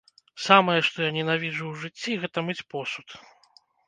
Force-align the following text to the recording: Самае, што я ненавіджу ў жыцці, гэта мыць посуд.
Самае, 0.43 0.77
што 0.87 0.97
я 1.07 1.09
ненавіджу 1.17 1.65
ў 1.67 1.73
жыцці, 1.81 2.15
гэта 2.23 2.43
мыць 2.47 2.57
посуд. 2.75 3.07